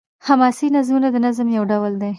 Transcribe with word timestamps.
حماسي 0.27 0.67
نظمونه 0.75 1.07
د 1.11 1.17
نظم 1.27 1.47
يو 1.57 1.63
ډول 1.71 1.93
دﺉ. 2.01 2.09